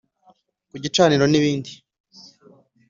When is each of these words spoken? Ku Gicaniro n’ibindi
Ku 0.69 0.75
Gicaniro 0.83 1.23
n’ibindi 1.27 1.71